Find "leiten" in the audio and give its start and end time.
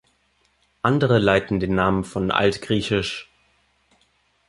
1.19-1.59